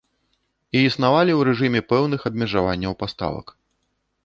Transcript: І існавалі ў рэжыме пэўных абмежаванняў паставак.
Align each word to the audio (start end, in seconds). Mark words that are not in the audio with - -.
І 0.79 0.79
існавалі 0.91 1.31
ў 1.35 1.41
рэжыме 1.49 1.81
пэўных 1.93 2.21
абмежаванняў 2.31 2.99
паставак. 3.03 3.47